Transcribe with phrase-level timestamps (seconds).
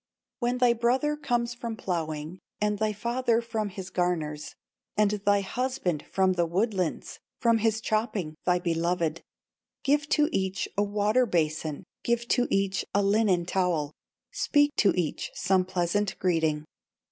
[0.39, 4.55] "When thy brother comes from plowing, And thy father from his garners,
[4.97, 9.21] And thy husband from the woodlands, From his chopping, thy beloved,
[9.83, 13.93] Give to each a water basin, Give to each a linen towel,
[14.31, 16.65] Speak to each some pleasant greeting.